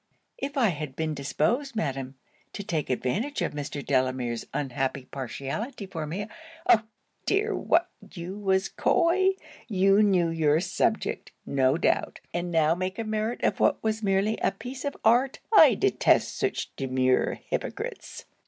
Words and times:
'If 0.39 0.57
I 0.57 0.69
had 0.69 0.95
been 0.95 1.13
disposed, 1.13 1.75
Madam, 1.75 2.15
to 2.53 2.63
take 2.63 2.89
advantage 2.89 3.43
of 3.43 3.51
Mr. 3.53 3.85
Delamere's 3.85 4.47
unhappy 4.51 5.05
partiality 5.05 5.85
for 5.85 6.07
me' 6.07 6.25
'Oh 6.67 6.81
dear! 7.27 7.53
What 7.55 7.87
you 8.15 8.39
was 8.39 8.67
coy? 8.67 9.35
You 9.67 10.01
knew 10.01 10.29
your 10.29 10.59
subject, 10.59 11.31
no 11.45 11.77
doubt, 11.77 12.19
and 12.33 12.49
now 12.49 12.73
make 12.73 12.97
a 12.97 13.03
merit 13.03 13.43
of 13.43 13.59
what 13.59 13.83
was 13.83 14.01
merely 14.01 14.39
a 14.39 14.49
piece 14.51 14.85
of 14.85 14.97
art. 15.05 15.37
I 15.53 15.75
detest 15.75 16.35
such 16.35 16.75
demure 16.75 17.35
hypocrites! 17.35 18.25